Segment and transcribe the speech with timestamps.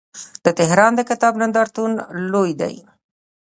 [0.45, 1.91] د تهران د کتاب نندارتون
[2.31, 2.75] لوی دی.